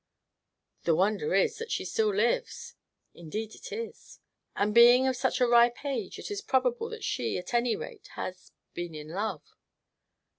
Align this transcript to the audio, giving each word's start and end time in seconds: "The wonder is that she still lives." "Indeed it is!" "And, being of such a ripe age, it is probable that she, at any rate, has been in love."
"The 0.81 0.95
wonder 0.95 1.35
is 1.35 1.59
that 1.59 1.69
she 1.69 1.85
still 1.85 2.11
lives." 2.11 2.73
"Indeed 3.13 3.53
it 3.53 3.71
is!" 3.71 4.19
"And, 4.55 4.73
being 4.73 5.05
of 5.07 5.15
such 5.15 5.39
a 5.39 5.45
ripe 5.45 5.85
age, 5.85 6.17
it 6.17 6.31
is 6.31 6.41
probable 6.41 6.89
that 6.89 7.03
she, 7.03 7.37
at 7.37 7.53
any 7.53 7.75
rate, 7.75 8.07
has 8.15 8.51
been 8.73 8.95
in 8.95 9.09
love." 9.09 9.43